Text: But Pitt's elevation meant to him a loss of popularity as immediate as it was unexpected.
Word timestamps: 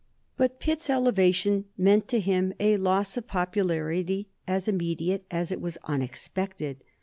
But 0.35 0.59
Pitt's 0.59 0.89
elevation 0.89 1.65
meant 1.77 2.07
to 2.07 2.19
him 2.19 2.53
a 2.59 2.77
loss 2.77 3.17
of 3.17 3.27
popularity 3.27 4.29
as 4.47 4.67
immediate 4.67 5.25
as 5.29 5.51
it 5.51 5.61
was 5.61 5.77
unexpected. 5.83 6.83